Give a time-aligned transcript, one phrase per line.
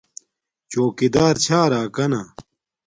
[0.71, 2.21] چوکیدار چھا راکانا